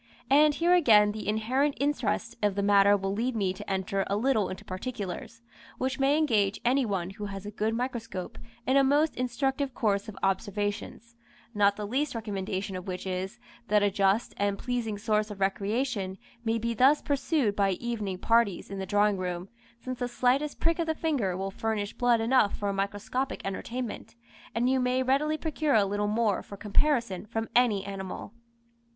[0.31, 4.17] And here again the inherent interest of the matter will lead me to enter a
[4.17, 5.43] little into particulars,
[5.77, 10.09] which may engage any one who has a good microscope in a most instructive course
[10.09, 11.15] of observations,
[11.53, 13.37] not the least recommendation of which is,
[13.67, 18.71] that a just and pleasing source of recreation may be thus pursued by evening parties
[18.71, 19.49] in the drawing room,
[19.79, 24.15] since the slightest prick of the finger will furnish blood enough for a microscopic entertainment,
[24.55, 28.33] and you may readily procure a little more for comparison from any animal.